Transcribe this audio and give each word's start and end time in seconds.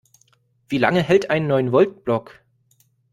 Wie 0.67 0.79
lange 0.79 1.03
hält 1.03 1.29
ein 1.29 1.45
Neun-Volt-Block? 1.45 2.41